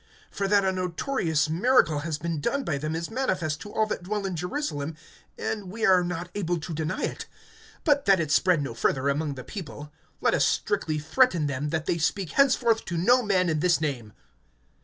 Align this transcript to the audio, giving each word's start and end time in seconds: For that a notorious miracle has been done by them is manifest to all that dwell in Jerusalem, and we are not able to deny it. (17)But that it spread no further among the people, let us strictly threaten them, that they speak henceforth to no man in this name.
For 0.31 0.47
that 0.47 0.65
a 0.65 0.71
notorious 0.71 1.47
miracle 1.47 1.99
has 1.99 2.17
been 2.17 2.41
done 2.41 2.63
by 2.63 2.79
them 2.79 2.95
is 2.95 3.11
manifest 3.11 3.61
to 3.61 3.71
all 3.71 3.85
that 3.85 4.01
dwell 4.01 4.25
in 4.25 4.35
Jerusalem, 4.35 4.95
and 5.37 5.69
we 5.69 5.85
are 5.85 6.03
not 6.03 6.31
able 6.33 6.59
to 6.59 6.73
deny 6.73 7.03
it. 7.03 7.27
(17)But 7.85 8.05
that 8.05 8.19
it 8.19 8.31
spread 8.31 8.63
no 8.63 8.73
further 8.73 9.09
among 9.09 9.35
the 9.35 9.43
people, 9.43 9.93
let 10.19 10.33
us 10.33 10.43
strictly 10.43 10.97
threaten 10.97 11.45
them, 11.45 11.69
that 11.69 11.85
they 11.85 11.99
speak 11.99 12.31
henceforth 12.31 12.83
to 12.85 12.97
no 12.97 13.21
man 13.21 13.47
in 13.47 13.59
this 13.59 13.79
name. 13.79 14.13